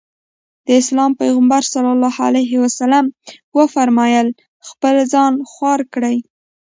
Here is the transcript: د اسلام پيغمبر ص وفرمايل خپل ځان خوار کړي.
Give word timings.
د 0.65 0.67
اسلام 0.81 1.11
پيغمبر 1.21 1.61
ص 1.71 1.73
وفرمايل 3.57 4.27
خپل 4.69 4.95
ځان 5.13 5.33
خوار 5.51 5.79
کړي. 5.93 6.17